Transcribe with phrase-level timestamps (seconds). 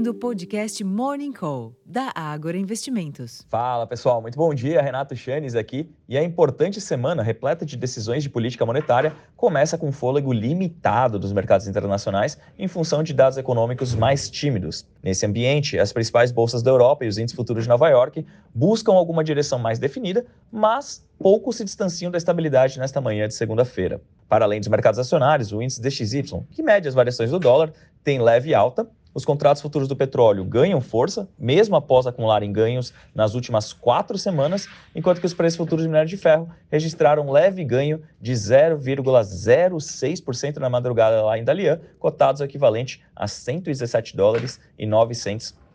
[0.00, 3.44] ouvindo o podcast Morning Call, da Ágora Investimentos.
[3.50, 4.80] Fala pessoal, muito bom dia.
[4.80, 5.90] Renato Chanes aqui.
[6.08, 11.34] E a importante semana, repleta de decisões de política monetária, começa com fôlego limitado dos
[11.34, 14.86] mercados internacionais em função de dados econômicos mais tímidos.
[15.02, 18.94] Nesse ambiente, as principais bolsas da Europa e os índices futuros de Nova York buscam
[18.94, 24.00] alguma direção mais definida, mas pouco se distanciam da estabilidade nesta manhã de segunda-feira.
[24.30, 28.20] Para além dos mercados acionários, o índice DXY, que mede as variações do dólar, tem
[28.20, 28.88] leve alta.
[29.12, 34.68] Os contratos futuros do petróleo ganham força, mesmo após acumularem ganhos nas últimas quatro semanas,
[34.94, 40.58] enquanto que os preços futuros de minério de ferro registraram um leve ganho de 0,06%
[40.58, 45.12] na madrugada lá em Dalian, cotados equivalente a 117 dólares e 9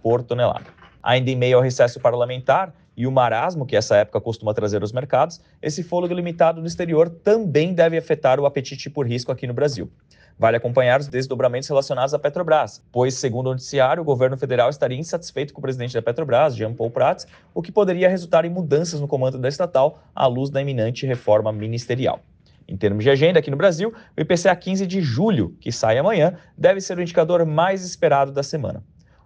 [0.02, 0.67] por tonelada.
[1.04, 4.93] Ainda em meio ao recesso parlamentar, e o marasmo que essa época costuma trazer aos
[4.93, 9.54] mercados, esse fôlego limitado no exterior também deve afetar o apetite por risco aqui no
[9.54, 9.91] Brasil.
[10.38, 14.98] Vale acompanhar os desdobramentos relacionados à Petrobras, pois, segundo o noticiário, o governo federal estaria
[14.98, 18.99] insatisfeito com o presidente da Petrobras, Jean Paul Prats, o que poderia resultar em mudanças
[18.99, 22.20] no comando da estatal à luz da iminente reforma ministerial.
[22.68, 26.37] Em termos de agenda aqui no Brasil, o IPCA 15 de julho, que sai amanhã,
[26.57, 28.84] deve ser o indicador mais esperado da semana.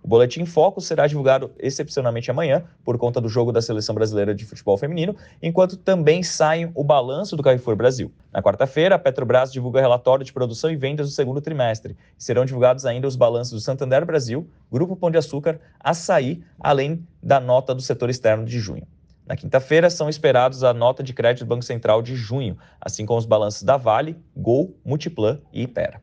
[0.10, 4.76] Boletim Foco será divulgado excepcionalmente amanhã, por conta do jogo da Seleção Brasileira de Futebol
[4.76, 8.12] Feminino, enquanto também sai o balanço do Carrefour Brasil.
[8.34, 11.96] Na quarta-feira, a Petrobras divulga relatório de produção e vendas do segundo trimestre.
[12.18, 17.40] Serão divulgados ainda os balanços do Santander Brasil, Grupo Pão de Açúcar, Açaí, além da
[17.40, 18.88] nota do setor externo de junho.
[19.28, 23.20] Na quinta-feira, são esperados a nota de crédito do Banco Central de junho, assim como
[23.20, 26.02] os balanços da Vale, Gol, Multiplan e Ipera.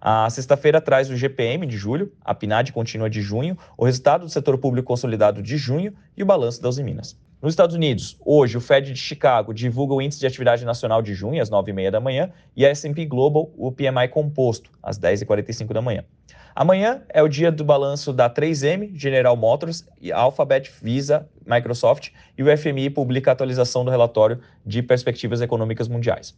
[0.00, 4.30] A sexta-feira traz o GPM de julho, a PNAD contínua de junho, o resultado do
[4.30, 7.18] setor público consolidado de junho e o balanço das Minas.
[7.42, 11.14] Nos Estados Unidos, hoje o Fed de Chicago divulga o índice de atividade nacional de
[11.14, 15.82] junho às 9h30 da manhã e a S&P Global o PMI composto às 10h45 da
[15.82, 16.04] manhã.
[16.54, 22.56] Amanhã é o dia do balanço da 3M, General Motors, Alphabet, Visa, Microsoft e o
[22.56, 26.36] FMI publica a atualização do relatório de perspectivas econômicas mundiais.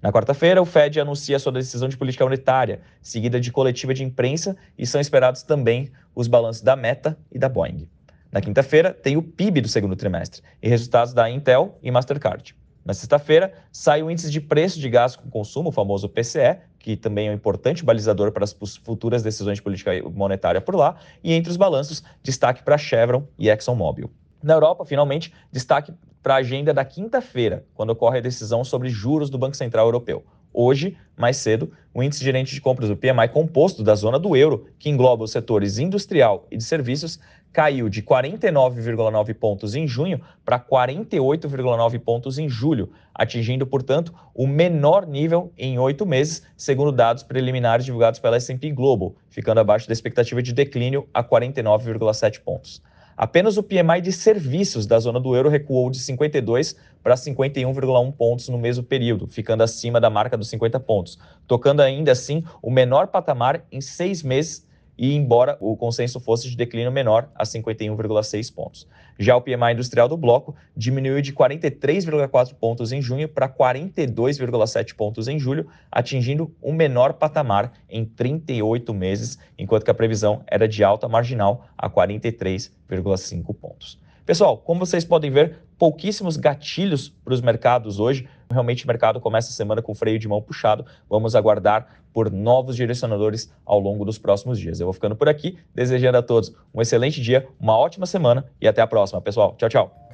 [0.00, 4.56] Na quarta-feira, o Fed anuncia sua decisão de política monetária, seguida de coletiva de imprensa,
[4.78, 7.88] e são esperados também os balanços da Meta e da Boeing.
[8.30, 12.54] Na quinta-feira, tem o PIB do segundo trimestre e resultados da Intel e Mastercard.
[12.84, 16.96] Na sexta-feira, sai o índice de preço de gás com consumo, o famoso PCE, que
[16.96, 20.94] também é um importante balizador para as futuras decisões de política monetária por lá,
[21.24, 24.08] e entre os balanços, destaque para Chevron e ExxonMobil.
[24.40, 25.92] Na Europa, finalmente, destaque
[26.22, 30.24] para a agenda da quinta-feira, quando ocorre a decisão sobre juros do Banco Central Europeu.
[30.52, 34.66] Hoje, mais cedo, o índice gerente de compras do PMI composto da zona do euro,
[34.78, 37.20] que engloba os setores industrial e de serviços,
[37.52, 45.06] caiu de 49,9 pontos em junho para 48,9 pontos em julho, atingindo, portanto, o menor
[45.06, 50.42] nível em oito meses, segundo dados preliminares divulgados pela S&P Global, ficando abaixo da expectativa
[50.42, 52.82] de declínio a 49,7 pontos.
[53.18, 58.48] Apenas o PMI de serviços da zona do euro recuou de 52 para 51,1 pontos
[58.48, 63.08] no mesmo período, ficando acima da marca dos 50 pontos, tocando ainda assim o menor
[63.08, 64.64] patamar em seis meses
[64.98, 68.88] e embora o consenso fosse de declínio menor a 51,6 pontos.
[69.18, 75.28] Já o PMI industrial do bloco diminuiu de 43,4 pontos em junho para 42,7 pontos
[75.28, 80.82] em julho, atingindo o menor patamar em 38 meses, enquanto que a previsão era de
[80.82, 83.98] alta marginal a 43,5 pontos.
[84.28, 88.28] Pessoal, como vocês podem ver, pouquíssimos gatilhos para os mercados hoje.
[88.50, 90.84] Realmente o mercado começa a semana com freio de mão puxado.
[91.08, 94.80] Vamos aguardar por novos direcionadores ao longo dos próximos dias.
[94.80, 98.68] Eu vou ficando por aqui, desejando a todos um excelente dia, uma ótima semana e
[98.68, 99.54] até a próxima, pessoal.
[99.56, 100.07] Tchau, tchau.